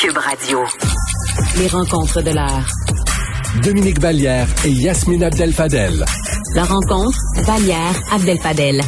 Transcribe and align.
Cube 0.00 0.16
Radio. 0.16 0.60
Les 1.58 1.68
rencontres 1.68 2.22
de 2.22 2.34
l'art. 2.34 2.64
Dominique 3.62 4.00
Vallière 4.00 4.46
et 4.64 4.70
Yasmine 4.70 5.24
Abdel-Fadel. 5.24 5.92
La 6.54 6.62
rencontre, 6.62 7.18
Vallière 7.44 7.92
Abdel-Fadel. 8.10 8.80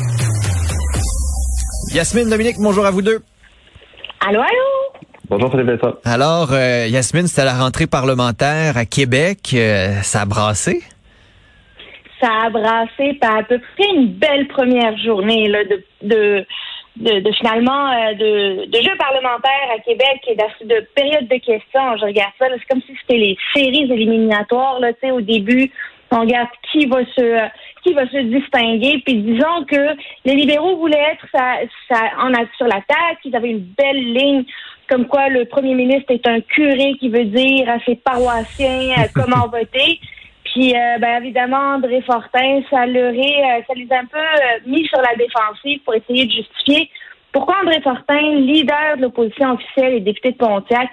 Yasmine, 1.93 2.31
Dominique, 2.31 2.57
bonjour 2.59 2.87
à 2.87 2.91
vous 2.91 3.03
deux. 3.03 3.19
Allô, 4.27 4.41
allô? 4.41 5.05
Bonjour, 5.29 5.51
Philippe 5.51 5.85
Alors, 6.07 6.49
euh, 6.53 6.87
Yasmine, 6.89 7.27
c'était 7.27 7.45
la 7.45 7.59
rentrée 7.59 7.87
parlementaire 7.87 8.79
à 8.79 8.87
Québec. 8.87 9.51
Euh, 9.53 10.01
ça 10.01 10.23
a 10.23 10.25
brassé? 10.25 10.83
Ça 12.23 12.29
a 12.47 12.49
brassé 12.49 13.19
par 13.21 13.37
à 13.37 13.43
peu 13.43 13.59
près 13.59 13.89
une 13.95 14.15
belle 14.15 14.49
première 14.49 14.97
journée 14.97 15.49
là, 15.49 15.59
de, 15.65 15.85
de, 16.09 16.47
de, 16.97 17.33
finalement 17.33 17.91
euh, 17.91 18.15
de, 18.15 18.67
de 18.67 18.83
jeux 18.83 18.97
parlementaires 18.99 19.71
à 19.75 19.79
Québec 19.81 20.21
et 20.27 20.37
de, 20.37 20.75
de 20.75 20.87
période 20.95 21.29
de 21.29 21.37
questions. 21.37 21.97
Je 21.97 22.05
regarde 22.05 22.33
ça, 22.39 22.47
c'est 22.51 22.69
comme 22.69 22.83
si 22.83 22.95
c'était 23.01 23.19
les 23.19 23.37
séries 23.55 23.91
éliminatoires. 23.91 24.79
Là, 24.81 24.93
au 25.13 25.21
début, 25.21 25.71
on 26.11 26.21
regarde 26.21 26.49
qui 26.71 26.87
va 26.87 27.05
se 27.17 27.49
qui 27.83 27.95
va 27.95 28.07
se 28.09 28.19
distinguer. 28.19 29.03
Puis 29.05 29.15
disons 29.17 29.65
que 29.67 29.97
les 30.25 30.35
libéraux 30.35 30.77
voulaient 30.77 31.13
être 31.13 31.27
ça, 31.35 31.57
ça 31.89 32.01
en 32.19 32.33
a 32.35 32.45
sur 32.57 32.67
l'attaque. 32.67 33.19
Ils 33.25 33.35
avaient 33.35 33.51
une 33.51 33.67
belle 33.77 34.13
ligne 34.13 34.45
comme 34.89 35.07
quoi 35.07 35.29
le 35.31 35.47
premier 35.47 35.75
ministre 35.75 36.13
est 36.13 36.27
un 36.27 36.41
curé 36.41 36.95
qui 37.01 37.09
veut 37.09 37.25
dire 37.25 37.69
à 37.69 37.79
ses 37.87 37.97
paroissiens 37.97 38.91
euh, 38.99 39.09
comment 39.15 39.49
voter. 39.53 39.99
Puis, 40.53 40.75
euh, 40.75 40.99
ben, 40.99 41.23
évidemment, 41.23 41.75
André 41.77 42.03
Fortin, 42.03 42.61
ça, 42.71 42.87
leur 42.87 43.13
est, 43.13 43.65
ça 43.67 43.75
les 43.75 43.89
a 43.91 44.01
un 44.01 44.07
peu 44.07 44.71
mis 44.71 44.87
sur 44.87 45.01
la 45.01 45.15
défensive 45.17 45.81
pour 45.85 45.95
essayer 45.95 46.27
de 46.27 46.31
justifier 46.31 46.91
pourquoi 47.33 47.57
André 47.63 47.81
Fortin, 47.81 48.21
leader 48.37 48.97
de 48.99 49.03
l'opposition 49.03 49.55
officielle 49.55 49.95
et 49.95 50.01
député 50.01 50.33
de 50.33 50.37
Pontiac, 50.37 50.91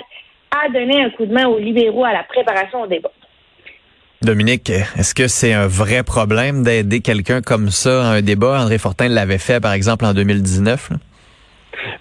a 0.51 0.69
donné 0.69 1.03
un 1.03 1.09
coup 1.11 1.25
de 1.25 1.33
main 1.33 1.45
aux 1.47 1.59
libéraux 1.59 2.05
à 2.05 2.13
la 2.13 2.23
préparation 2.23 2.81
au 2.81 2.87
débat. 2.87 3.11
Dominique, 4.21 4.69
est-ce 4.69 5.13
que 5.13 5.27
c'est 5.27 5.53
un 5.53 5.67
vrai 5.67 6.03
problème 6.03 6.63
d'aider 6.63 7.01
quelqu'un 7.01 7.41
comme 7.41 7.69
ça 7.69 8.03
à 8.03 8.13
un 8.15 8.21
débat? 8.21 8.61
André 8.61 8.77
Fortin 8.77 9.09
l'avait 9.09 9.37
fait, 9.37 9.61
par 9.61 9.73
exemple, 9.73 10.05
en 10.05 10.13
2019. 10.13 10.89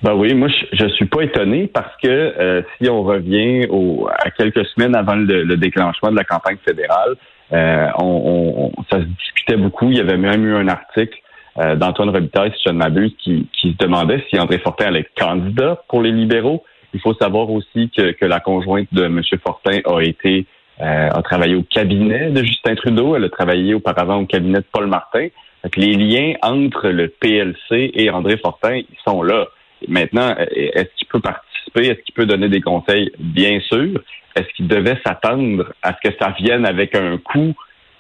Ben 0.03 0.14
oui, 0.14 0.34
moi 0.34 0.48
je, 0.73 0.84
ne 0.84 0.89
suis 0.91 1.05
pas 1.05 1.23
étonné 1.23 1.69
parce 1.73 1.95
que 2.03 2.09
euh, 2.09 2.62
si 2.77 2.89
on 2.89 3.03
revient 3.03 3.67
au, 3.70 4.09
à 4.09 4.31
quelques 4.31 4.67
semaines 4.67 4.97
avant 4.97 5.14
le, 5.14 5.56
déclenchement 5.56 6.11
de 6.11 6.17
la 6.17 6.25
campagne 6.25 6.56
fédérale, 6.67 7.14
euh, 7.53 7.89
on, 7.99 8.73
ça 8.91 8.99
se 8.99 9.05
discutait 9.05 9.57
beaucoup. 9.57 9.91
Il 9.91 9.97
y 9.97 10.01
avait 10.01 10.17
même 10.17 10.45
eu 10.45 10.55
un 10.55 10.69
article 10.69 11.19
euh, 11.59 11.77
d'Antoine 11.77 12.11
Robitaille, 12.11 12.53
si 12.57 12.63
je 12.67 12.73
ne 12.73 12.79
m'abuse, 12.79 13.13
qui, 13.19 13.49
qui 13.53 13.73
se 13.73 13.77
demandait 13.79 14.25
si 14.29 14.39
André 14.39 14.59
Fortin 14.59 14.87
allait 14.87 15.01
être 15.01 15.15
candidat 15.17 15.83
pour 15.89 16.03
les 16.03 16.13
libéraux. 16.13 16.65
Il 16.95 17.01
faut 17.01 17.15
savoir 17.15 17.51
aussi 17.51 17.91
que, 17.97 18.13
que 18.13 18.25
la 18.25 18.41
conjointe 18.41 18.89
de 18.93 19.05
M. 19.05 19.21
Fortin 19.43 19.79
a 19.85 20.01
été 20.01 20.47
euh, 20.81 21.09
a 21.11 21.23
travaillé 21.23 21.57
au 21.57 21.65
cabinet 21.65 22.31
de 22.31 22.43
Justin 22.45 22.77
Trudeau. 22.77 23.17
Elle 23.17 23.25
a 23.25 23.29
travaillé 23.29 23.75
auparavant 23.75 24.21
au 24.21 24.27
cabinet 24.27 24.59
de 24.59 24.67
Paul 24.71 24.87
Martin. 24.87 25.29
Les 25.77 25.95
liens 25.95 26.35
entre 26.43 26.89
le 26.89 27.09
PLC 27.09 27.91
et 27.95 28.11
André 28.11 28.37
Fortin, 28.37 28.83
sont 29.05 29.23
là. 29.23 29.49
Maintenant, 29.87 30.34
est-ce 30.37 30.89
qu'il 30.97 31.07
peut 31.09 31.21
participer? 31.21 31.89
Est-ce 31.89 32.03
qu'il 32.03 32.15
peut 32.15 32.27
donner 32.27 32.48
des 32.48 32.61
conseils? 32.61 33.11
Bien 33.19 33.61
sûr. 33.61 34.01
Est-ce 34.35 34.48
qu'il 34.57 34.69
devait 34.69 34.98
s'attendre 35.05 35.73
à 35.83 35.95
ce 35.95 36.09
que 36.09 36.15
ça 36.20 36.35
vienne 36.39 36.67
avec 36.67 36.95
un 36.95 37.19
coût? 37.19 37.55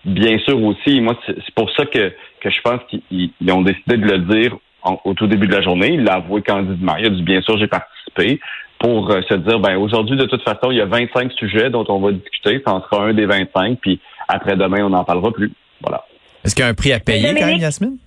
Bien 0.04 0.38
sûr 0.38 0.62
aussi. 0.62 1.00
Moi, 1.00 1.18
c'est 1.26 1.54
pour 1.54 1.70
ça 1.76 1.84
que, 1.86 2.12
que 2.40 2.50
je 2.50 2.60
pense 2.62 2.80
qu'ils 2.88 3.52
ont 3.52 3.62
décidé 3.62 3.96
de 3.96 4.06
le 4.06 4.18
dire 4.18 4.56
au 5.04 5.14
tout 5.14 5.26
début 5.26 5.46
de 5.46 5.54
la 5.54 5.62
journée. 5.62 5.94
Il 5.94 6.04
l'a 6.04 6.14
avoué 6.14 6.42
candidement. 6.42 6.96
Il 6.96 7.06
a 7.06 7.10
dit, 7.10 7.22
bien 7.22 7.42
sûr, 7.42 7.58
j'ai 7.58 7.66
participé 7.66 8.40
pour 8.78 9.10
euh, 9.10 9.22
se 9.28 9.34
dire, 9.34 9.58
ben 9.58 9.76
aujourd'hui, 9.76 10.16
de 10.16 10.24
toute 10.24 10.42
façon, 10.42 10.70
il 10.70 10.78
y 10.78 10.80
a 10.80 10.86
25 10.86 11.32
sujets 11.32 11.70
dont 11.70 11.84
on 11.88 12.00
va 12.00 12.12
discuter. 12.12 12.62
Ça 12.64 12.74
en 12.74 12.82
sera 12.82 13.06
un 13.06 13.14
des 13.14 13.26
25, 13.26 13.78
puis 13.80 14.00
après-demain, 14.28 14.84
on 14.84 14.90
n'en 14.90 15.04
parlera 15.04 15.32
plus. 15.32 15.52
Voilà. 15.80 16.04
Est-ce 16.44 16.54
qu'il 16.54 16.64
y 16.64 16.66
a 16.66 16.70
un 16.70 16.74
prix 16.74 16.92
à 16.92 17.00
payer 17.00 17.34
quand 17.34 17.46
même, 17.46 17.58
Yasmine? 17.58 17.98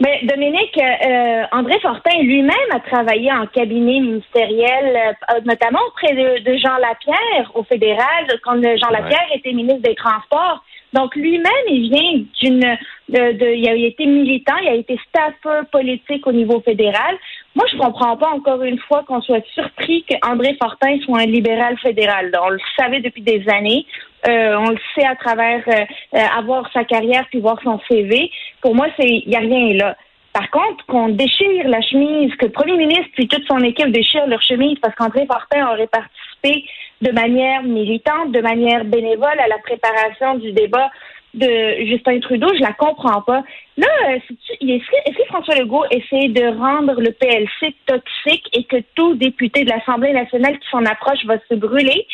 Mais 0.00 0.20
Dominique, 0.22 0.78
euh, 0.78 1.42
André 1.50 1.78
Fortin 1.80 2.18
lui-même 2.22 2.54
a 2.70 2.78
travaillé 2.80 3.32
en 3.32 3.46
cabinet 3.46 3.98
ministériel, 3.98 4.96
euh, 4.96 5.40
notamment 5.44 5.80
auprès 5.88 6.14
de, 6.14 6.56
Jean 6.56 6.76
Lapierre 6.76 7.50
au 7.54 7.64
fédéral, 7.64 8.26
quand 8.44 8.62
Jean 8.62 8.90
Lapierre 8.90 9.26
était 9.34 9.52
ministre 9.52 9.82
des 9.82 9.96
Transports. 9.96 10.62
Donc 10.92 11.14
lui-même, 11.16 11.64
il 11.68 11.90
vient 11.90 12.24
d'une, 12.40 12.78
de, 13.08 13.32
de, 13.32 13.46
il 13.54 13.68
a 13.68 13.74
été 13.74 14.06
militant, 14.06 14.56
il 14.62 14.68
a 14.68 14.74
été 14.74 14.98
staffer 15.08 15.66
politique 15.70 16.26
au 16.26 16.32
niveau 16.32 16.60
fédéral. 16.60 17.16
Moi, 17.54 17.66
je 17.70 17.76
comprends 17.76 18.16
pas 18.16 18.28
encore 18.28 18.62
une 18.62 18.78
fois 18.78 19.02
qu'on 19.02 19.20
soit 19.20 19.44
surpris 19.52 20.04
qu'André 20.04 20.56
Fortin 20.62 20.96
soit 21.04 21.20
un 21.20 21.26
libéral 21.26 21.76
fédéral. 21.78 22.32
On 22.40 22.50
le 22.50 22.60
savait 22.78 23.00
depuis 23.00 23.22
des 23.22 23.44
années. 23.48 23.84
Euh, 24.28 24.56
on 24.58 24.70
le 24.70 24.78
sait 24.94 25.06
à 25.06 25.14
travers 25.14 25.62
euh, 25.68 25.84
euh, 26.14 26.24
avoir 26.36 26.70
sa 26.72 26.84
carrière 26.84 27.24
puis 27.30 27.40
voir 27.40 27.58
son 27.62 27.80
CV. 27.88 28.30
Pour 28.60 28.74
moi, 28.74 28.86
c'est 28.98 29.08
il 29.08 29.30
y 29.30 29.36
a 29.36 29.40
rien 29.40 29.74
là. 29.74 29.96
Par 30.32 30.50
contre, 30.50 30.84
qu'on 30.86 31.08
déchire 31.08 31.66
la 31.68 31.80
chemise, 31.80 32.34
que 32.36 32.46
le 32.46 32.52
premier 32.52 32.76
ministre 32.76 33.10
puis 33.14 33.26
toute 33.26 33.44
son 33.46 33.58
équipe 33.58 33.90
déchirent 33.90 34.26
leur 34.26 34.42
chemise 34.42 34.78
parce 34.80 34.94
qu'André 34.94 35.26
Fortin 35.26 35.72
aurait 35.72 35.88
participé 35.88 36.64
de 37.00 37.10
manière 37.12 37.62
militante, 37.62 38.32
de 38.32 38.40
manière 38.40 38.84
bénévole 38.84 39.38
à 39.38 39.48
la 39.48 39.58
préparation 39.58 40.34
du 40.34 40.52
débat 40.52 40.90
de 41.34 41.84
Justin 41.86 42.20
Trudeau, 42.20 42.48
je 42.54 42.60
la 42.60 42.72
comprends 42.72 43.22
pas. 43.22 43.42
Là, 43.76 43.86
est-ce 44.08 45.12
que, 45.16 45.26
François 45.26 45.56
Legault 45.56 45.84
essaie 45.90 46.28
de 46.28 46.56
rendre 46.58 47.00
le 47.00 47.12
PLC 47.12 47.74
toxique 47.86 48.46
et 48.52 48.64
que 48.64 48.76
tout 48.94 49.14
député 49.14 49.64
de 49.64 49.70
l'Assemblée 49.70 50.12
nationale 50.12 50.58
qui 50.58 50.68
s'en 50.70 50.84
approche 50.84 51.24
va 51.26 51.36
se 51.48 51.54
brûler? 51.54 52.06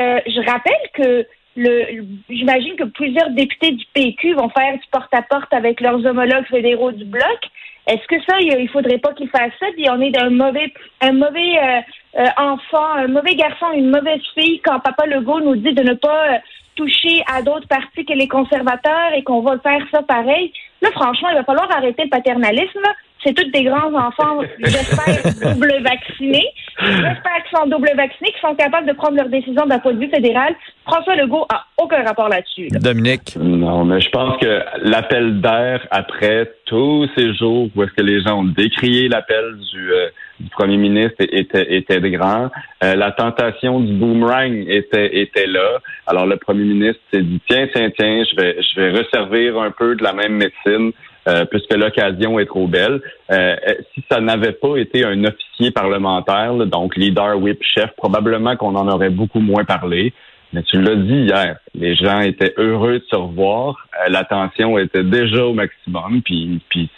Euh, 0.00 0.20
je 0.26 0.40
rappelle 0.50 0.90
que 0.94 1.26
le, 1.60 2.04
j'imagine 2.30 2.74
que 2.76 2.84
plusieurs 2.84 3.30
députés 3.30 3.72
du 3.72 3.84
PQ 3.92 4.34
vont 4.34 4.48
faire 4.48 4.72
du 4.72 4.86
porte-à-porte 4.90 5.52
avec 5.52 5.80
leurs 5.80 6.04
homologues 6.04 6.46
fédéraux 6.46 6.92
du 6.92 7.04
bloc. 7.04 7.40
Est-ce 7.86 8.06
que 8.06 8.22
ça, 8.24 8.38
il 8.40 8.68
faudrait 8.68 8.98
pas 8.98 9.12
qu'ils 9.12 9.28
fassent 9.28 9.58
ça? 9.58 9.66
Puis 9.74 9.84
on 9.90 10.00
est 10.00 10.10
d'un 10.10 10.30
mauvais, 10.30 10.72
un 11.00 11.12
mauvais 11.12 11.58
euh, 11.58 11.80
euh, 12.20 12.26
enfant, 12.36 12.92
un 12.96 13.08
mauvais 13.08 13.34
garçon, 13.34 13.66
une 13.74 13.90
mauvaise 13.90 14.22
fille 14.34 14.60
quand 14.60 14.80
Papa 14.80 15.06
Legault 15.06 15.40
nous 15.40 15.56
dit 15.56 15.74
de 15.74 15.82
ne 15.82 15.94
pas 15.94 16.40
toucher 16.76 17.22
à 17.30 17.42
d'autres 17.42 17.68
partis 17.68 18.04
que 18.04 18.14
les 18.14 18.28
conservateurs 18.28 19.12
et 19.14 19.22
qu'on 19.22 19.42
va 19.42 19.58
faire 19.58 19.84
ça 19.92 20.02
pareil. 20.02 20.52
Là, 20.80 20.90
franchement, 20.92 21.28
il 21.30 21.36
va 21.36 21.44
falloir 21.44 21.70
arrêter 21.76 22.04
le 22.04 22.10
paternalisme. 22.10 22.86
C'est 23.24 23.34
tous 23.34 23.50
des 23.50 23.64
grands 23.64 23.92
enfants, 23.94 24.40
j'espère, 24.58 25.54
double 25.54 25.82
vaccinés. 25.82 26.46
J'espère 26.80 27.42
qu'ils 27.44 27.58
sont 27.58 27.66
double 27.66 27.90
vaccinés, 27.94 28.30
qu'ils 28.30 28.40
sont 28.40 28.54
capables 28.54 28.88
de 28.88 28.94
prendre 28.94 29.16
leurs 29.16 29.28
décisions 29.28 29.66
d'un 29.66 29.78
point 29.78 29.92
de 29.92 30.00
vue 30.00 30.10
fédéral. 30.10 30.54
François 30.86 31.14
Legault 31.16 31.44
a 31.52 31.66
aucun 31.76 32.02
rapport 32.02 32.28
là-dessus. 32.28 32.68
Dominique? 32.70 33.36
Non, 33.36 33.84
mais 33.84 34.00
je 34.00 34.08
pense 34.10 34.38
que 34.38 34.62
l'appel 34.82 35.40
d'air 35.40 35.86
après 35.90 36.50
tous 36.64 37.08
ces 37.16 37.34
jours 37.34 37.68
où 37.74 37.82
est-ce 37.82 37.92
que 37.92 38.02
les 38.02 38.22
gens 38.22 38.40
ont 38.40 38.44
décrié 38.44 39.08
l'appel 39.08 39.56
du, 39.72 39.92
euh, 39.92 40.08
du 40.40 40.48
premier 40.50 40.78
ministre 40.78 41.16
était, 41.20 41.74
était 41.76 42.00
grand. 42.10 42.50
Euh, 42.82 42.94
la 42.94 43.12
tentation 43.12 43.80
du 43.80 43.92
boomerang 43.92 44.64
était, 44.66 45.20
était 45.20 45.46
là. 45.46 45.78
Alors 46.06 46.26
le 46.26 46.36
premier 46.36 46.64
ministre 46.64 47.00
s'est 47.12 47.22
dit 47.22 47.40
tiens, 47.48 47.68
tiens, 47.74 47.90
tiens, 47.90 48.24
je 48.30 48.36
vais, 48.36 48.56
je 48.62 48.80
vais 48.80 48.90
resservir 48.98 49.60
un 49.60 49.70
peu 49.70 49.94
de 49.94 50.02
la 50.02 50.12
même 50.12 50.36
médecine. 50.36 50.92
Euh, 51.28 51.44
puisque 51.44 51.74
l'occasion 51.74 52.38
est 52.38 52.46
trop 52.46 52.66
belle. 52.66 53.02
Euh, 53.30 53.54
si 53.94 54.02
ça 54.10 54.20
n'avait 54.20 54.52
pas 54.52 54.76
été 54.76 55.04
un 55.04 55.22
officier 55.24 55.70
parlementaire, 55.70 56.54
donc 56.66 56.96
leader, 56.96 57.38
whip, 57.38 57.62
chef, 57.62 57.90
probablement 57.96 58.56
qu'on 58.56 58.74
en 58.74 58.88
aurait 58.88 59.10
beaucoup 59.10 59.40
moins 59.40 59.64
parlé. 59.64 60.14
Mais 60.52 60.62
tu 60.62 60.80
l'as 60.80 60.96
dit 60.96 61.26
hier, 61.26 61.58
les 61.74 61.94
gens 61.94 62.20
étaient 62.20 62.54
heureux 62.56 63.00
de 63.00 63.04
se 63.08 63.16
revoir. 63.16 63.86
L'attention 64.08 64.78
était 64.78 65.04
déjà 65.04 65.44
au 65.44 65.52
maximum. 65.52 66.22
Puis, 66.22 66.60
puis 66.70 66.90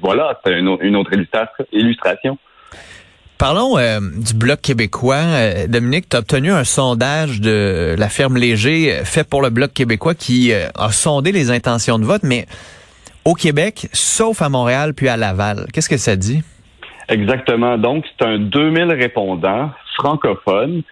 voilà, 0.00 0.40
c'est 0.44 0.58
une, 0.58 0.96
autre 0.96 1.12
illustration. 1.72 2.38
Parlons 3.38 3.76
euh, 3.76 4.00
du 4.00 4.32
Bloc 4.32 4.62
québécois. 4.62 5.16
Euh, 5.16 5.66
Dominique, 5.66 6.08
tu 6.08 6.16
as 6.16 6.20
obtenu 6.20 6.50
un 6.50 6.64
sondage 6.64 7.40
de 7.40 7.94
la 7.98 8.08
ferme 8.08 8.38
Léger 8.38 8.92
euh, 8.92 9.04
fait 9.04 9.28
pour 9.28 9.42
le 9.42 9.50
Bloc 9.50 9.72
québécois 9.74 10.14
qui 10.14 10.52
a 10.52 10.90
sondé 10.90 11.32
les 11.32 11.50
intentions 11.50 11.98
de 11.98 12.04
vote, 12.04 12.22
mais 12.22 12.46
au 13.26 13.34
Québec, 13.34 13.88
sauf 13.92 14.40
à 14.40 14.48
Montréal 14.48 14.94
puis 14.94 15.08
à 15.08 15.16
Laval. 15.16 15.66
Qu'est-ce 15.72 15.88
que 15.88 15.96
ça 15.96 16.16
dit? 16.16 16.42
Exactement. 17.08 17.76
Donc, 17.76 18.04
c'est 18.06 18.26
un 18.26 18.38
2000 18.38 18.92
répondants 18.92 19.70
francophones 19.96 20.82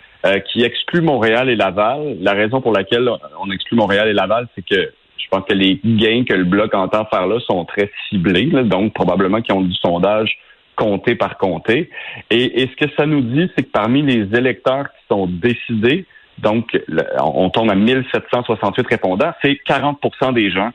qui 0.50 0.64
excluent 0.64 1.02
Montréal 1.02 1.48
et 1.48 1.56
Laval. 1.56 2.16
La 2.20 2.32
raison 2.32 2.60
pour 2.60 2.72
laquelle 2.72 3.08
on 3.38 3.50
exclut 3.50 3.76
Montréal 3.76 4.08
et 4.08 4.14
Laval, 4.14 4.48
c'est 4.54 4.66
que 4.66 4.92
je 5.18 5.28
pense 5.30 5.44
que 5.46 5.54
les 5.54 5.80
gains 5.84 6.24
que 6.24 6.34
le 6.34 6.44
Bloc 6.44 6.74
entend 6.74 7.04
faire 7.06 7.26
là 7.26 7.38
sont 7.40 7.64
très 7.64 7.90
ciblés, 8.08 8.46
donc 8.46 8.94
probablement 8.94 9.40
qu'ils 9.42 9.54
ont 9.54 9.62
du 9.62 9.74
sondage 9.74 10.36
comté 10.76 11.14
par 11.14 11.38
comté. 11.38 11.90
Et, 12.30 12.62
et, 12.62 12.68
ce 12.68 12.84
que 12.84 12.90
ça 12.96 13.06
nous 13.06 13.20
dit, 13.20 13.50
c'est 13.56 13.64
que 13.64 13.70
parmi 13.70 14.02
les 14.02 14.36
électeurs 14.36 14.84
qui 14.84 15.06
sont 15.08 15.26
décidés, 15.26 16.06
donc 16.38 16.76
on 17.20 17.50
tombe 17.50 17.70
à 17.70 17.74
1768 17.74 18.86
répondants, 18.88 19.32
c'est 19.42 19.58
40% 19.68 20.32
des 20.32 20.50
gens 20.50 20.72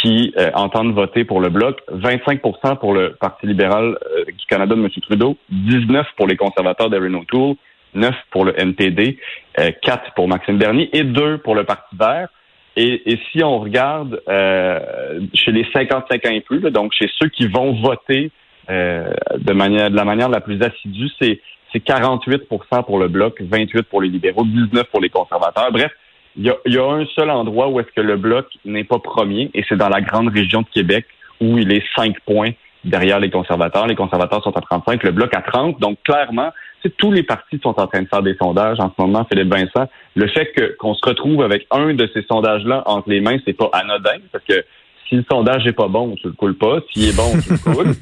qui 0.00 0.32
euh, 0.36 0.50
entendent 0.54 0.94
voter 0.94 1.24
pour 1.24 1.40
le 1.40 1.48
bloc, 1.48 1.80
25% 1.92 2.78
pour 2.78 2.94
le 2.94 3.16
Parti 3.20 3.46
libéral 3.46 3.98
euh, 4.16 4.24
du 4.24 4.46
Canada 4.48 4.74
de 4.74 4.80
M. 4.80 4.88
Trudeau, 5.02 5.36
19 5.50 6.06
pour 6.16 6.26
les 6.26 6.36
conservateurs 6.36 6.90
d'Erin 6.90 7.14
O'Toole, 7.14 7.56
9 7.94 8.14
pour 8.30 8.44
le 8.44 8.58
NPD, 8.58 9.18
4 9.82 10.14
pour 10.14 10.28
Maxime 10.28 10.58
Bernier 10.58 10.88
et 10.96 11.02
2 11.02 11.38
pour 11.38 11.56
le 11.56 11.64
Parti 11.64 11.96
vert. 11.96 12.28
Et, 12.76 13.18
si 13.30 13.42
on 13.42 13.58
regarde 13.58 14.22
chez 15.34 15.50
les 15.50 15.66
55 15.72 16.24
ans 16.24 16.30
et 16.30 16.40
plus, 16.40 16.60
donc 16.70 16.92
chez 16.92 17.10
ceux 17.18 17.28
qui 17.28 17.48
vont 17.48 17.72
voter 17.82 18.30
de 18.68 19.52
manière 19.52 19.90
de 19.90 19.96
la 19.96 20.04
manière 20.04 20.28
la 20.28 20.40
plus 20.40 20.62
assidue, 20.62 21.10
c'est 21.20 21.40
c'est 21.72 21.84
48% 21.84 22.84
pour 22.84 22.98
le 22.98 23.08
bloc, 23.08 23.40
28 23.40 23.82
pour 23.82 24.02
les 24.02 24.08
libéraux, 24.08 24.44
19 24.44 24.84
pour 24.90 25.00
les 25.00 25.08
conservateurs. 25.08 25.70
Bref, 25.72 25.92
il 26.36 26.44
y 26.44 26.50
a, 26.50 26.56
y 26.66 26.78
a, 26.78 26.84
un 26.84 27.06
seul 27.06 27.30
endroit 27.30 27.68
où 27.68 27.80
est-ce 27.80 27.90
que 27.94 28.00
le 28.00 28.16
bloc 28.16 28.46
n'est 28.64 28.84
pas 28.84 28.98
premier, 28.98 29.50
et 29.54 29.64
c'est 29.68 29.76
dans 29.76 29.88
la 29.88 30.00
grande 30.00 30.28
région 30.28 30.62
de 30.62 30.68
Québec, 30.72 31.06
où 31.40 31.58
il 31.58 31.72
est 31.72 31.84
5 31.96 32.18
points 32.20 32.50
derrière 32.84 33.20
les 33.20 33.30
conservateurs. 33.30 33.86
Les 33.86 33.96
conservateurs 33.96 34.42
sont 34.42 34.56
à 34.56 34.60
35, 34.60 35.02
le 35.02 35.10
bloc 35.12 35.34
à 35.34 35.42
30. 35.42 35.80
Donc, 35.80 35.98
clairement, 36.02 36.50
tous 36.98 37.12
les 37.12 37.22
partis 37.22 37.58
sont 37.62 37.78
en 37.78 37.86
train 37.86 38.02
de 38.02 38.08
faire 38.08 38.22
des 38.22 38.36
sondages 38.36 38.80
en 38.80 38.88
ce 38.88 39.02
moment, 39.02 39.26
Philippe 39.30 39.52
Vincent. 39.52 39.88
Le 40.14 40.26
fait 40.28 40.52
qu'on 40.78 40.94
se 40.94 41.06
retrouve 41.06 41.42
avec 41.42 41.66
un 41.70 41.94
de 41.94 42.08
ces 42.14 42.22
sondages-là 42.22 42.82
entre 42.86 43.10
les 43.10 43.20
mains, 43.20 43.38
c'est 43.44 43.52
pas 43.52 43.70
anodin, 43.72 44.18
parce 44.32 44.44
que 44.44 44.64
si 45.08 45.16
le 45.16 45.24
sondage 45.30 45.66
est 45.66 45.72
pas 45.72 45.88
bon, 45.88 46.14
tu 46.14 46.28
le 46.28 46.32
coules 46.32 46.56
pas. 46.56 46.78
S'il 46.92 47.08
est 47.08 47.16
bon, 47.16 47.32
tu 47.42 47.52
le 47.52 47.74
coules. 47.74 47.94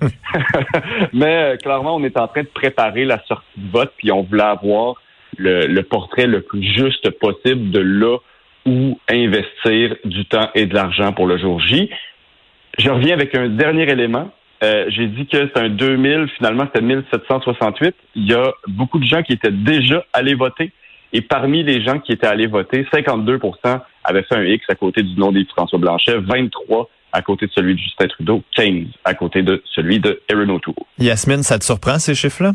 Mais 1.12 1.54
euh, 1.54 1.56
clairement, 1.56 1.96
on 1.96 2.04
est 2.04 2.18
en 2.18 2.28
train 2.28 2.42
de 2.42 2.48
préparer 2.48 3.04
la 3.04 3.18
sortie 3.24 3.46
de 3.56 3.70
vote, 3.70 3.92
puis 3.96 4.12
on 4.12 4.22
voulait 4.22 4.42
avoir 4.42 4.96
le, 5.36 5.80
portrait 5.82 6.26
le 6.26 6.40
plus 6.40 6.62
juste 6.62 7.10
possible 7.18 7.70
de 7.70 7.80
là 7.80 8.18
où 8.66 8.98
investir 9.08 9.96
du 10.04 10.24
temps 10.26 10.50
et 10.54 10.66
de 10.66 10.74
l'argent 10.74 11.12
pour 11.12 11.26
le 11.26 11.38
jour 11.38 11.60
J. 11.60 11.90
Je 12.78 12.90
reviens 12.90 13.14
avec 13.14 13.34
un 13.34 13.48
dernier 13.48 13.88
élément. 13.90 14.30
Euh, 14.62 14.86
j'ai 14.88 15.06
dit 15.06 15.26
que 15.26 15.48
c'est 15.48 15.60
un 15.60 15.68
2000, 15.68 16.28
finalement 16.36 16.64
c'était 16.66 16.84
1768. 16.84 17.94
Il 18.16 18.26
y 18.26 18.34
a 18.34 18.52
beaucoup 18.66 18.98
de 18.98 19.04
gens 19.04 19.22
qui 19.22 19.32
étaient 19.32 19.52
déjà 19.52 20.04
allés 20.12 20.34
voter. 20.34 20.72
Et 21.12 21.22
parmi 21.22 21.62
les 21.62 21.82
gens 21.82 21.98
qui 22.00 22.12
étaient 22.12 22.26
allés 22.26 22.46
voter, 22.46 22.86
52% 22.92 23.80
avaient 24.04 24.22
fait 24.24 24.34
un 24.34 24.44
X 24.44 24.64
à 24.68 24.74
côté 24.74 25.02
du 25.02 25.18
nom 25.18 25.32
d'Yves 25.32 25.48
François 25.48 25.78
Blanchet, 25.78 26.18
23 26.18 26.88
à 27.12 27.22
côté 27.22 27.46
de 27.46 27.52
celui 27.52 27.74
de 27.74 27.78
Justin 27.78 28.06
Trudeau, 28.08 28.42
15 28.54 28.86
à 29.04 29.14
côté 29.14 29.42
de 29.42 29.62
celui 29.74 29.98
de 29.98 30.20
Erin 30.28 30.48
O'Toole. 30.50 30.74
Yasmine, 30.98 31.42
ça 31.42 31.58
te 31.58 31.64
surprend 31.64 31.98
ces 31.98 32.14
chiffres-là? 32.14 32.52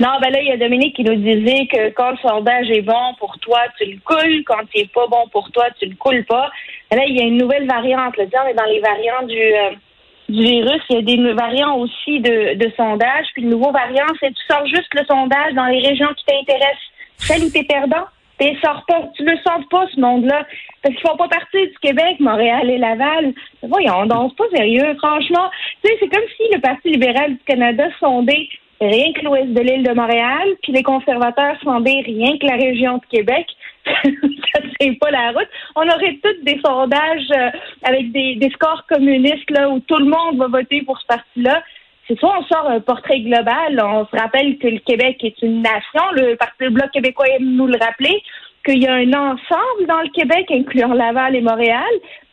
Non, 0.00 0.18
ben 0.20 0.30
là, 0.30 0.40
il 0.40 0.48
y 0.48 0.52
a 0.52 0.56
Dominique 0.56 0.96
qui 0.96 1.04
nous 1.04 1.16
disait 1.16 1.66
que 1.66 1.90
quand 1.90 2.10
le 2.10 2.16
sondage 2.18 2.70
est 2.70 2.82
bon 2.82 3.14
pour 3.18 3.38
toi, 3.38 3.60
tu 3.78 3.84
le 3.86 3.98
coules. 4.04 4.44
Quand 4.46 4.62
il 4.74 4.82
n'est 4.82 4.88
pas 4.88 5.06
bon 5.06 5.28
pour 5.32 5.50
toi, 5.50 5.66
tu 5.78 5.86
le 5.86 5.96
coules 5.96 6.24
pas. 6.24 6.50
là, 6.90 7.04
il 7.06 7.16
y 7.16 7.20
a 7.20 7.24
une 7.24 7.38
nouvelle 7.38 7.66
variante. 7.66 8.16
Là. 8.16 8.24
On 8.44 8.48
est 8.48 8.54
dans 8.54 8.64
les 8.64 8.80
variants 8.80 9.26
du, 9.26 9.40
euh, 9.40 9.70
du 10.28 10.42
virus. 10.42 10.82
Il 10.90 10.96
y 10.96 10.98
a 10.98 11.02
des 11.02 11.32
variants 11.32 11.76
aussi 11.78 12.20
de, 12.20 12.72
sondage. 12.76 13.26
Puis 13.34 13.42
le 13.42 13.50
nouveau 13.50 13.72
variant, 13.72 14.06
c'est 14.20 14.30
tu 14.30 14.42
sors 14.48 14.66
juste 14.66 14.92
le 14.94 15.04
sondage 15.06 15.54
dans 15.54 15.66
les 15.66 15.80
régions 15.80 16.12
qui 16.16 16.24
t'intéressent. 16.24 16.92
Celle 17.16 17.42
où 17.44 17.50
t'es 17.50 17.64
perdant, 17.64 18.06
sors 18.62 18.84
pas. 18.86 19.08
Tu 19.16 19.24
le 19.24 19.36
sens 19.38 19.64
pas, 19.70 19.86
ce 19.94 20.00
monde-là. 20.00 20.46
Parce 20.82 20.94
qu'ils 20.94 21.08
font 21.08 21.16
pas 21.16 21.28
partie 21.28 21.66
du 21.66 21.78
Québec, 21.80 22.20
Montréal 22.20 22.70
et 22.70 22.78
Laval. 22.78 23.32
Voyons, 23.62 24.06
donc, 24.06 24.32
c'est 24.32 24.48
pas 24.48 24.56
sérieux, 24.56 24.94
franchement. 24.98 25.50
Tu 25.82 25.90
sais, 25.90 25.96
c'est 26.00 26.08
comme 26.08 26.28
si 26.36 26.42
le 26.52 26.60
Parti 26.60 26.90
libéral 26.90 27.32
du 27.32 27.44
Canada 27.44 27.88
sondait 27.98 28.48
rien 28.80 29.12
que 29.12 29.24
l'ouest 29.24 29.52
de 29.52 29.60
l'île 29.60 29.82
de 29.82 29.92
Montréal, 29.92 30.48
puis 30.62 30.72
les 30.72 30.82
conservateurs 30.82 31.56
sondaient 31.62 32.02
rien 32.04 32.38
que 32.38 32.46
la 32.46 32.56
région 32.56 32.98
de 32.98 33.06
Québec. 33.10 33.46
ça 33.86 34.60
tient 34.80 34.94
pas 35.00 35.10
la 35.10 35.30
route. 35.30 35.48
On 35.76 35.88
aurait 35.88 36.18
tous 36.22 36.44
des 36.44 36.60
sondages 36.64 37.30
euh, 37.36 37.50
avec 37.82 38.12
des, 38.12 38.36
des 38.36 38.50
scores 38.50 38.84
communistes 38.86 39.50
là 39.50 39.68
où 39.70 39.80
tout 39.80 39.96
le 39.96 40.04
monde 40.04 40.36
va 40.36 40.48
voter 40.48 40.82
pour 40.82 41.00
ce 41.00 41.06
parti-là 41.06 41.62
c'est 42.08 42.18
soit 42.18 42.38
on 42.38 42.44
sort 42.44 42.70
un 42.70 42.80
portrait 42.80 43.20
global, 43.20 43.80
on 43.84 44.06
se 44.06 44.16
rappelle 44.18 44.56
que 44.58 44.66
le 44.66 44.78
Québec 44.78 45.18
est 45.22 45.42
une 45.42 45.60
nation, 45.60 46.02
le 46.12 46.36
Parti 46.36 46.68
Bloc 46.70 46.90
québécois 46.90 47.28
aime 47.28 47.54
nous 47.54 47.66
le 47.66 47.78
rappeler, 47.78 48.22
qu'il 48.64 48.82
y 48.82 48.86
a 48.86 48.94
un 48.94 49.12
ensemble 49.12 49.86
dans 49.86 50.00
le 50.00 50.08
Québec, 50.08 50.46
incluant 50.50 50.94
Laval 50.94 51.36
et 51.36 51.42
Montréal, 51.42 51.82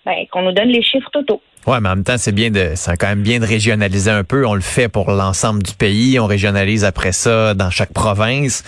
ben, 0.06 0.26
qu'on 0.32 0.44
nous 0.44 0.54
donne 0.54 0.70
les 0.70 0.82
chiffres 0.82 1.10
totaux. 1.12 1.42
Ouais, 1.68 1.82
mais 1.82 1.90
en 1.90 1.96
même 1.96 2.04
temps, 2.04 2.18
c'est 2.18 2.32
bien 2.32 2.52
de, 2.52 2.74
c'est 2.76 2.96
quand 2.96 3.08
même 3.08 3.24
bien 3.24 3.40
de 3.40 3.46
régionaliser 3.46 4.12
un 4.12 4.24
peu. 4.24 4.46
On 4.46 4.54
le 4.54 4.62
fait 4.62 4.88
pour 4.88 5.12
l'ensemble 5.12 5.64
du 5.64 5.74
pays. 5.74 6.20
On 6.20 6.28
régionalise 6.28 6.86
après 6.86 7.12
ça 7.12 7.56
dans 7.56 7.72
chaque 7.72 7.92
province. 7.92 8.64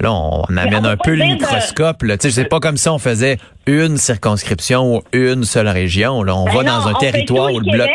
Là, 0.00 0.12
on, 0.12 0.44
amène 0.56 0.84
un 0.84 0.96
peu 0.96 1.14
le 1.14 1.24
microscope. 1.24 2.02
Là. 2.02 2.18
Tu 2.18 2.28
sais, 2.28 2.42
c'est 2.42 2.48
pas 2.48 2.60
comme 2.60 2.76
si 2.76 2.88
on 2.88 2.98
faisait 2.98 3.38
une 3.66 3.96
circonscription 3.96 4.96
ou 4.96 5.02
une 5.12 5.44
seule 5.44 5.68
région. 5.68 6.22
Là, 6.22 6.36
on 6.36 6.44
ben 6.44 6.56
va 6.56 6.64
dans 6.64 6.88
un 6.88 6.94
territoire 6.94 7.52
où 7.52 7.60
le 7.60 7.70
bloc. 7.70 7.88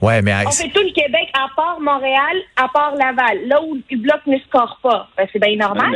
Ouais, 0.00 0.22
mais 0.22 0.34
on 0.46 0.50
fait 0.50 0.68
tout 0.68 0.82
le 0.82 0.92
Québec 0.92 1.28
à 1.34 1.46
part 1.54 1.78
Montréal, 1.80 2.36
à 2.56 2.68
part 2.68 2.94
Laval, 2.94 3.38
là 3.46 3.60
où 3.62 3.76
le 3.90 3.96
bloc 3.98 4.20
ne 4.26 4.38
score 4.48 4.78
pas. 4.82 5.08
Ben, 5.16 5.26
c'est 5.32 5.38
bien 5.38 5.56
normal. 5.56 5.94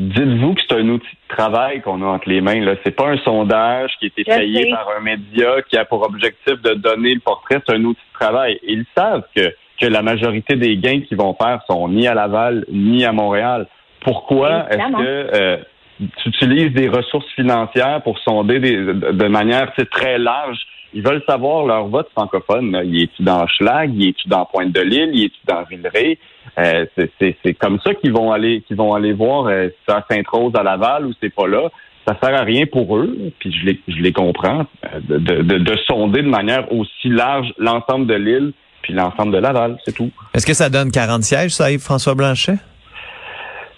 Dites-vous 0.00 0.54
que 0.54 0.62
c'est 0.66 0.76
un 0.76 0.88
outil 0.88 1.06
de 1.06 1.36
travail 1.36 1.82
qu'on 1.82 2.00
a 2.02 2.06
entre 2.06 2.28
les 2.28 2.40
mains. 2.40 2.60
Là, 2.60 2.74
c'est 2.82 2.96
pas 2.96 3.08
un 3.08 3.18
sondage 3.18 3.90
qui 3.98 4.06
est 4.06 4.18
effrayé 4.18 4.70
par 4.70 4.86
un 4.96 5.00
média 5.00 5.60
qui 5.68 5.76
a 5.76 5.84
pour 5.84 6.02
objectif 6.02 6.60
de 6.62 6.72
donner 6.74 7.14
le 7.14 7.20
portrait. 7.20 7.60
C'est 7.66 7.74
un 7.74 7.84
outil 7.84 8.00
de 8.00 8.18
travail. 8.18 8.58
Ils 8.62 8.86
savent 8.96 9.24
que 9.36 9.52
que 9.80 9.86
la 9.86 10.02
majorité 10.02 10.56
des 10.56 10.76
gains 10.76 11.00
qu'ils 11.00 11.16
vont 11.16 11.34
faire 11.34 11.62
sont 11.68 11.88
ni 11.88 12.06
à 12.06 12.14
Laval 12.14 12.64
ni 12.70 13.04
à 13.04 13.12
Montréal. 13.12 13.66
Pourquoi 14.02 14.66
est-ce 14.70 14.92
que 14.92 15.30
euh, 15.34 15.56
tu 15.98 16.28
utilises 16.28 16.72
des 16.72 16.88
ressources 16.88 17.30
financières 17.34 18.02
pour 18.02 18.18
sonder 18.18 18.58
des, 18.58 18.76
de, 18.76 19.28
manière 19.28 19.72
très 19.90 20.18
large 20.18 20.58
ils 20.92 21.02
veulent 21.02 21.22
savoir 21.28 21.66
leur 21.66 21.88
vote 21.88 22.08
francophone. 22.12 22.80
Il 22.84 23.02
est-tu 23.02 23.22
dans 23.22 23.46
Schlag? 23.46 23.92
Il 23.94 24.08
est-tu 24.08 24.28
dans 24.28 24.44
Pointe-de-L'Île? 24.44 25.10
Il 25.14 25.24
est-tu 25.24 25.40
dans 25.46 25.62
Villeray? 25.64 26.18
Euh, 26.58 26.86
c'est 27.18 27.54
comme 27.54 27.78
ça 27.80 27.94
qu'ils 27.94 28.12
vont 28.12 28.32
aller 28.32 28.62
qu'ils 28.62 28.76
vont 28.76 28.94
aller 28.94 29.12
voir 29.12 29.46
euh, 29.46 29.68
si 29.68 29.94
à 29.94 30.04
Sainte-Rose 30.10 30.52
à 30.56 30.62
Laval 30.62 31.06
ou 31.06 31.12
c'est 31.20 31.34
pas 31.34 31.46
là. 31.46 31.68
Ça 32.06 32.16
sert 32.20 32.34
à 32.34 32.42
rien 32.42 32.64
pour 32.66 32.96
eux, 32.96 33.14
puis 33.38 33.52
je 33.52 33.66
les, 33.66 33.80
je 33.86 34.00
les 34.00 34.12
comprends, 34.12 34.66
euh, 34.84 35.00
de, 35.00 35.18
de, 35.18 35.58
de, 35.58 35.76
sonder 35.86 36.22
de 36.22 36.28
manière 36.28 36.72
aussi 36.72 37.08
large 37.08 37.52
l'ensemble 37.58 38.06
de 38.06 38.14
l'île 38.14 38.52
puis 38.82 38.94
l'ensemble 38.94 39.32
de 39.32 39.38
Laval, 39.38 39.78
c'est 39.84 39.92
tout. 39.92 40.10
Est-ce 40.34 40.46
que 40.46 40.54
ça 40.54 40.70
donne 40.70 40.90
40 40.90 41.22
sièges, 41.22 41.52
ça, 41.52 41.70
Yves-François 41.70 42.14
Blanchet? 42.14 42.56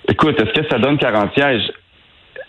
Écoute, 0.08 0.40
est-ce 0.40 0.60
que 0.60 0.68
ça 0.68 0.78
donne 0.78 0.98
40 0.98 1.34
sièges? 1.34 1.72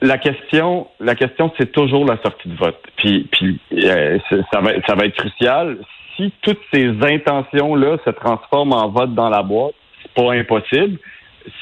La 0.03 0.17
question, 0.17 0.87
la 0.99 1.15
question, 1.15 1.51
c'est 1.57 1.71
toujours 1.71 2.05
la 2.05 2.17
sortie 2.21 2.49
de 2.49 2.55
vote. 2.57 2.77
Puis, 2.97 3.25
puis 3.31 3.57
euh, 3.85 4.19
ça, 4.51 4.59
va, 4.59 4.71
ça 4.85 4.95
va 4.95 5.05
être 5.05 5.15
crucial. 5.15 5.77
Si 6.17 6.31
toutes 6.41 6.59
ces 6.73 6.89
intentions-là 6.89 7.97
se 8.05 8.09
transforment 8.09 8.73
en 8.73 8.89
vote 8.89 9.15
dans 9.15 9.29
la 9.29 9.41
boîte, 9.43 9.75
c'est 10.01 10.11
pas 10.13 10.33
impossible. 10.33 10.99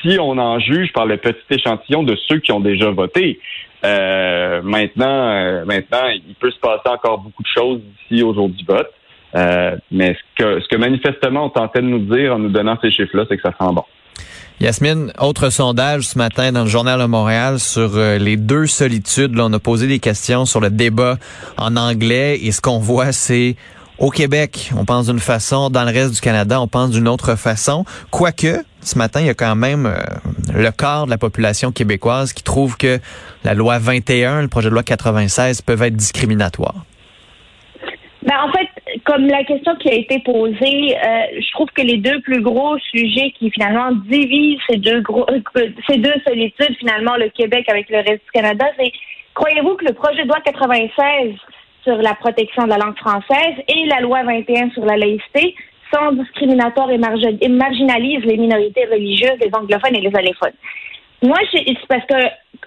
Si 0.02 0.18
on 0.20 0.40
en 0.40 0.60
juge 0.60 0.92
par 0.92 1.06
le 1.06 1.18
petit 1.18 1.40
échantillon 1.52 2.02
de 2.02 2.16
ceux 2.28 2.40
qui 2.40 2.52
ont 2.52 2.60
déjà 2.60 2.90
voté, 2.90 3.40
euh, 3.86 4.62
maintenant, 4.64 5.06
euh, 5.06 5.66
maintenant, 5.66 6.08
il 6.08 6.36
peut 6.40 6.52
se 6.52 6.60
passer 6.60 6.90
encore 6.90 7.20
beaucoup 7.20 7.44
de 7.44 7.48
choses 7.48 7.80
d'ici 7.80 8.24
au 8.24 8.34
jour 8.34 8.50
du 8.50 8.66
vote. 8.66 8.92
mais 9.92 10.16
ce 10.16 10.44
que, 10.44 10.60
ce 10.62 10.68
que 10.68 10.78
manifestement 10.78 11.46
on 11.46 11.50
tentait 11.50 11.82
de 11.82 11.88
nous 11.88 12.16
dire 12.16 12.36
en 12.36 12.40
nous 12.40 12.50
donnant 12.50 12.78
ces 12.82 12.90
chiffres-là, 12.90 13.26
c'est 13.30 13.38
que 13.38 13.44
ça 13.44 13.54
sent 13.60 13.74
bon. 13.74 13.86
Yasmine, 14.62 15.12
autre 15.18 15.50
sondage 15.50 16.04
ce 16.04 16.20
matin 16.20 16.52
dans 16.52 16.62
le 16.62 16.70
Journal 16.70 17.00
de 17.00 17.06
Montréal 17.06 17.60
sur 17.60 17.96
euh, 17.96 18.20
les 18.20 18.38
deux 18.38 18.68
solitudes. 18.68 19.36
Là, 19.36 19.46
on 19.48 19.54
a 19.54 19.58
posé 19.58 19.88
des 19.88 19.98
questions 19.98 20.46
sur 20.46 20.60
le 20.60 20.70
débat 20.70 21.18
en 21.58 21.76
anglais 21.78 22.40
et 22.44 22.52
ce 22.52 22.62
qu'on 22.62 22.78
voit, 22.78 23.12
c'est 23.12 23.56
au 23.98 24.12
Québec, 24.12 24.72
on 24.78 24.86
pense 24.86 25.08
d'une 25.08 25.20
façon, 25.20 25.72
dans 25.72 25.84
le 25.84 25.90
reste 25.90 26.14
du 26.14 26.22
Canada, 26.22 26.62
on 26.62 26.68
pense 26.68 26.92
d'une 26.92 27.08
autre 27.08 27.36
façon. 27.36 27.86
Quoique, 28.12 28.64
ce 28.82 29.00
matin, 29.00 29.22
il 29.22 29.26
y 29.26 29.30
a 29.30 29.34
quand 29.34 29.56
même 29.56 29.88
euh, 29.88 29.98
le 30.54 30.70
quart 30.70 31.06
de 31.06 31.10
la 31.10 31.18
population 31.18 31.72
québécoise 31.72 32.32
qui 32.32 32.44
trouve 32.44 32.78
que 32.78 33.00
la 33.44 33.56
loi 33.56 33.80
21, 33.80 34.44
le 34.44 34.48
projet 34.48 34.70
de 34.70 34.76
loi 34.76 34.84
96 34.84 35.64
peuvent 35.64 35.82
être 35.82 35.96
discriminatoires. 35.96 36.86
Ben, 38.24 38.36
en 38.48 38.52
fait, 38.52 38.68
comme 39.06 39.28
la 39.28 39.44
question 39.44 39.76
qui 39.76 39.90
a 39.90 39.94
été 39.94 40.20
posée, 40.20 40.96
euh, 40.98 41.40
je 41.40 41.52
trouve 41.52 41.70
que 41.76 41.82
les 41.82 41.98
deux 41.98 42.20
plus 42.22 42.42
gros 42.42 42.78
sujets 42.80 43.32
qui 43.38 43.50
finalement 43.52 43.92
divisent 44.08 44.60
ces 44.70 44.78
deux 44.78 45.02
gros, 45.02 45.26
euh, 45.30 45.70
ces 45.90 45.98
deux 45.98 46.14
solitudes, 46.26 46.76
finalement, 46.80 47.16
le 47.18 47.30
Québec 47.30 47.66
avec 47.70 47.90
le 47.90 47.98
reste 47.98 48.24
du 48.26 48.32
Canada, 48.34 48.66
c'est 48.78 48.92
croyez-vous 49.34 49.76
que 49.76 49.86
le 49.86 49.94
projet 49.94 50.24
de 50.24 50.28
loi 50.28 50.40
96 50.44 51.36
sur 51.84 51.98
la 51.98 52.14
protection 52.16 52.64
de 52.64 52.70
la 52.70 52.78
langue 52.78 52.98
française 52.98 53.56
et 53.68 53.86
la 53.88 54.02
loi 54.02 54.24
21 54.24 54.72
sur 54.72 54.86
la 54.86 54.98
laïcité 54.98 55.56
sont 55.94 56.12
discriminatoires 56.14 56.90
et, 56.92 56.98
marginalisent 56.98 58.26
les 58.26 58.38
minorités 58.38 58.86
religieuses, 58.86 59.38
les 59.42 59.54
anglophones 59.54 59.96
et 59.96 60.02
les 60.02 60.16
allophones. 60.16 60.54
Moi, 61.22 61.38
c'est 61.52 61.66
parce 61.88 62.06
que 62.06 62.16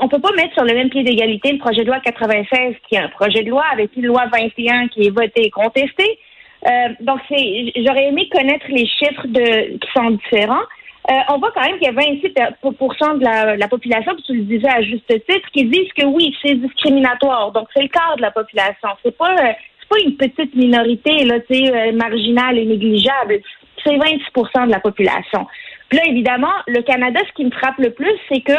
on 0.01 0.09
peut 0.09 0.21
pas 0.21 0.33
mettre 0.33 0.55
sur 0.55 0.65
le 0.65 0.75
même 0.75 0.91
pied 0.91 1.03
d'égalité 1.03 1.53
le 1.53 1.59
projet 1.59 1.83
de 1.83 1.87
loi 1.87 2.01
96 2.01 2.75
qui 2.89 2.95
est 2.95 2.99
un 2.99 3.09
projet 3.09 3.43
de 3.43 3.51
loi 3.51 3.65
avec 3.73 3.91
une 3.97 4.07
loi 4.07 4.27
21 4.33 4.89
qui 4.89 5.07
est 5.07 5.11
votée 5.11 5.47
et 5.47 5.51
contestée. 5.51 6.19
Euh, 6.67 6.89
donc, 7.01 7.21
c'est, 7.29 7.73
j'aurais 7.85 8.07
aimé 8.07 8.29
connaître 8.33 8.67
les 8.69 8.87
chiffres 8.87 9.27
de, 9.27 9.77
qui 9.79 9.89
sont 9.95 10.11
différents. 10.11 10.63
Euh, 11.11 11.21
on 11.29 11.39
voit 11.39 11.51
quand 11.53 11.63
même 11.63 11.79
qu'il 11.79 11.87
y 11.87 11.91
a 11.91 11.93
26% 11.93 13.19
de 13.19 13.25
la, 13.25 13.57
la 13.57 13.69
population, 13.69 14.15
tu 14.25 14.35
le 14.35 14.45
disais 14.45 14.69
à 14.69 14.81
juste 14.83 15.07
titre, 15.07 15.51
qui 15.53 15.65
disent 15.65 15.93
que 15.93 16.07
oui, 16.07 16.35
c'est 16.43 16.55
discriminatoire. 16.55 17.53
Donc, 17.53 17.69
c'est 17.75 17.83
le 17.83 17.89
quart 17.89 18.17
de 18.17 18.23
la 18.23 18.31
population. 18.31 18.89
C'est 19.05 19.17
pas, 19.17 19.33
euh, 19.33 19.53
c'est 19.81 19.89
pas 19.89 20.01
une 20.03 20.17
petite 20.17 20.55
minorité, 20.55 21.25
là, 21.25 21.41
tu 21.41 21.55
sais, 21.57 21.93
marginale 21.93 22.57
et 22.59 22.65
négligeable. 22.65 23.41
C'est 23.85 23.97
26% 23.97 24.67
de 24.67 24.71
la 24.71 24.81
population. 24.81 25.47
Là, 25.95 26.03
évidemment, 26.07 26.53
le 26.67 26.83
Canada, 26.83 27.21
ce 27.25 27.33
qui 27.35 27.45
me 27.45 27.53
frappe 27.53 27.79
le 27.79 27.91
plus, 27.91 28.19
c'est 28.29 28.41
que 28.41 28.53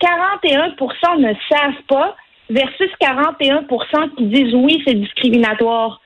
41% 0.00 1.18
ne 1.18 1.32
savent 1.50 1.82
pas 1.88 2.14
versus 2.48 2.90
41% 3.00 4.14
qui 4.16 4.24
disent 4.26 4.54
oui, 4.54 4.80
c'est 4.86 4.94
discriminatoire. 4.94 6.00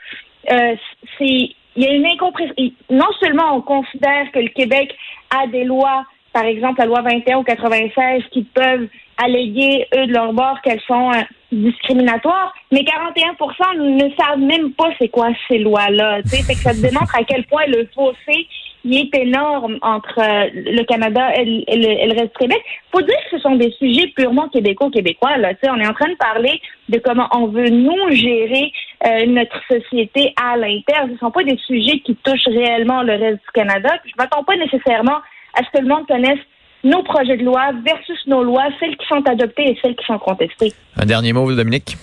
Euh, 0.50 0.74
il 1.20 1.54
y 1.76 1.86
a 1.86 1.92
une 1.92 2.06
incompréhension. 2.06 2.54
Non 2.88 3.10
seulement 3.20 3.56
on 3.56 3.60
considère 3.60 4.32
que 4.32 4.38
le 4.38 4.48
Québec 4.48 4.96
a 5.28 5.46
des 5.48 5.64
lois, 5.64 6.06
par 6.32 6.44
exemple 6.44 6.80
la 6.80 6.86
loi 6.86 7.02
21 7.02 7.38
ou 7.38 7.42
96, 7.42 8.22
qui 8.32 8.44
peuvent 8.44 8.88
alléguer, 9.22 9.86
eux, 9.94 10.06
de 10.06 10.14
leur 10.14 10.32
bord, 10.32 10.62
qu'elles 10.62 10.80
sont 10.86 11.12
euh, 11.12 11.20
discriminatoires, 11.52 12.54
mais 12.72 12.80
41% 12.80 13.76
ne 13.76 14.08
savent 14.16 14.38
même 14.38 14.72
pas 14.72 14.88
c'est 14.98 15.08
quoi 15.08 15.28
ces 15.46 15.58
lois-là. 15.58 16.20
Ça 16.24 16.72
démontre 16.72 17.14
à 17.14 17.24
quel 17.24 17.44
point 17.44 17.66
le 17.66 17.86
fossé 17.94 18.48
il 18.84 18.96
est 18.96 19.14
énorme 19.14 19.78
entre 19.82 20.18
euh, 20.18 20.48
le 20.54 20.82
Canada 20.84 21.32
et 21.36 21.44
le, 21.44 22.12
reste 22.12 22.32
du 22.32 22.38
Québec. 22.38 22.62
faut 22.92 23.02
dire 23.02 23.16
que 23.30 23.36
ce 23.36 23.42
sont 23.42 23.56
des 23.56 23.70
sujets 23.78 24.08
purement 24.16 24.48
québécois-québécois. 24.48 25.36
Là. 25.36 25.52
on 25.64 25.80
est 25.80 25.86
en 25.86 25.92
train 25.92 26.08
de 26.08 26.16
parler 26.16 26.60
de 26.88 26.98
comment 26.98 27.28
on 27.32 27.46
veut, 27.46 27.68
nous, 27.68 28.10
gérer 28.10 28.72
euh, 29.06 29.26
notre 29.26 29.60
société 29.68 30.32
à 30.42 30.56
l'interne. 30.56 31.08
Ce 31.08 31.12
ne 31.12 31.18
sont 31.18 31.30
pas 31.30 31.44
des 31.44 31.58
sujets 31.66 32.00
qui 32.00 32.16
touchent 32.16 32.46
réellement 32.46 33.02
le 33.02 33.12
reste 33.12 33.42
du 33.42 33.50
Canada. 33.54 33.90
je 34.04 34.10
ne 34.10 34.22
m'attends 34.22 34.44
pas 34.44 34.56
nécessairement 34.56 35.18
à 35.54 35.62
ce 35.64 35.70
que 35.78 35.82
le 35.82 35.88
monde 35.88 36.06
connaisse 36.06 36.40
nos 36.82 37.02
projets 37.02 37.36
de 37.36 37.44
loi 37.44 37.72
versus 37.84 38.18
nos 38.26 38.42
lois, 38.42 38.68
celles 38.78 38.96
qui 38.96 39.06
sont 39.06 39.22
adoptées 39.26 39.70
et 39.70 39.78
celles 39.82 39.96
qui 39.96 40.06
sont 40.06 40.18
contestées. 40.18 40.72
Un 40.96 41.04
dernier 41.04 41.32
mot, 41.32 41.52
Dominique? 41.52 41.96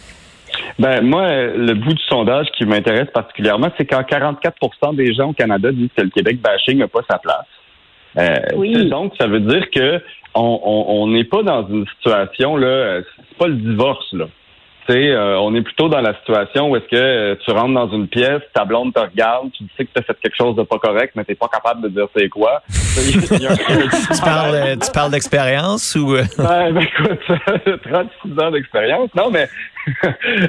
Ben 0.80 1.02
moi, 1.02 1.28
le 1.48 1.74
bout 1.74 1.94
du 1.94 2.04
sondage 2.04 2.48
qui 2.58 2.66
m'intéresse 2.66 3.10
particulièrement, 3.14 3.70
c'est 3.78 3.86
quand 3.86 4.02
44% 4.02 4.96
des 4.96 5.14
gens 5.14 5.30
au 5.30 5.34
Canada 5.34 5.72
disent 5.72 5.90
que 5.96 6.04
le 6.04 6.10
Québec 6.10 6.42
bashing 6.42 6.80
n'a 6.80 6.88
pas 6.88 7.02
sa 7.10 7.18
place. 7.18 7.46
Euh, 8.18 8.36
oui. 8.56 8.90
Donc, 8.90 9.14
ça 9.20 9.28
veut 9.28 9.42
dire 9.42 9.70
que 9.70 10.02
on 10.40 11.08
n'est 11.08 11.24
pas 11.24 11.42
dans 11.42 11.68
une 11.68 11.88
situation 11.88 12.58
là, 12.58 13.00
c'est 13.02 13.38
pas 13.38 13.48
le 13.48 13.56
divorce 13.56 14.14
là. 14.14 14.26
Euh, 14.96 15.36
on 15.36 15.54
est 15.54 15.62
plutôt 15.62 15.90
dans 15.90 16.00
la 16.00 16.14
situation 16.16 16.70
où 16.70 16.76
est-ce 16.76 16.88
que 16.88 16.96
euh, 16.96 17.36
tu 17.44 17.52
rentres 17.52 17.74
dans 17.74 17.90
une 17.90 18.08
pièce, 18.08 18.42
ta 18.54 18.64
blonde 18.64 18.94
te 18.94 19.00
regarde, 19.00 19.52
tu 19.52 19.66
sais 19.76 19.86
que 19.86 19.92
tu 19.94 20.00
as 20.00 20.04
fait 20.04 20.18
quelque 20.22 20.36
chose 20.38 20.56
de 20.56 20.64
pas 20.64 20.80
correct, 20.80 21.14
mais 21.16 21.26
t'es 21.26 21.36
pas 21.36 21.50
capable 21.50 21.82
de 21.82 21.90
dire 21.90 22.08
c'est 22.16 22.30
quoi. 22.30 22.62
tu 22.70 24.22
parles, 24.22 24.56
euh, 24.56 24.76
tu 24.78 24.92
parles 24.92 25.12
d'expérience 25.12 25.96
ou 25.96 26.14
ben, 26.38 26.72
ben, 26.72 26.82
écoute, 26.82 27.82
36 27.84 28.40
ans 28.40 28.52
d'expérience. 28.52 29.10
Non, 29.16 29.30
mais, 29.30 29.48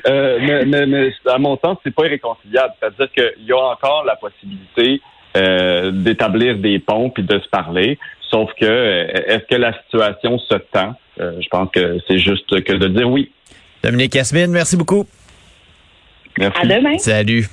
mais, 0.06 0.64
mais, 0.66 0.86
mais, 0.86 1.12
à 1.26 1.38
mon 1.38 1.58
sens, 1.58 1.78
c'est 1.82 1.94
pas 1.94 2.06
irréconciliable. 2.06 2.74
C'est-à-dire 2.78 3.10
qu'il 3.12 3.44
y 3.44 3.52
a 3.52 3.58
encore 3.58 4.04
la 4.04 4.16
possibilité 4.16 5.00
d'établir 5.92 6.56
des 6.58 6.78
ponts 6.80 7.10
puis 7.10 7.22
de 7.22 7.38
se 7.38 7.48
parler. 7.48 7.98
Sauf 8.30 8.50
que 8.54 8.64
est-ce 8.64 9.44
que 9.48 9.54
la 9.54 9.72
situation 9.82 10.38
se 10.38 10.54
tend? 10.72 10.94
je 11.18 11.48
pense 11.48 11.68
que 11.72 11.98
c'est 12.06 12.18
juste 12.18 12.62
que 12.62 12.72
de 12.72 12.88
dire 12.88 13.08
oui, 13.10 13.32
Dominique 13.82 14.14
Yasmine, 14.14 14.50
merci 14.50 14.76
beaucoup. 14.76 15.06
Merci. 16.38 16.60
À 16.60 16.66
demain. 16.66 16.98
Salut. 16.98 17.48